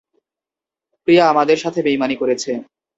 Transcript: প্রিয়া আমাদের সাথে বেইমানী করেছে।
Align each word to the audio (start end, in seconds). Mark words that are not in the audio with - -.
প্রিয়া 1.07 1.23
আমাদের 1.29 1.57
সাথে 1.57 1.79
বেইমানী 1.81 2.15
করেছে। 2.15 2.51